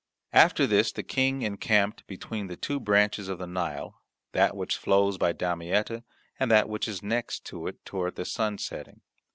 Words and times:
After 0.33 0.65
this 0.65 0.91
the 0.91 1.03
King 1.03 1.43
encamped 1.43 2.07
between 2.07 2.47
the 2.47 2.55
two 2.57 2.79
branches 2.79 3.29
of 3.29 3.37
the 3.37 3.45
Nile, 3.45 4.01
that 4.31 4.55
which 4.57 4.75
flows 4.79 5.19
by 5.19 5.31
Damietta 5.31 6.03
and 6.39 6.49
that 6.49 6.67
which 6.67 6.87
is 6.87 7.01
the 7.01 7.05
next 7.07 7.45
to 7.45 7.67
it 7.67 7.85
toward 7.85 8.15
the 8.15 8.25
sunsetting. 8.25 9.01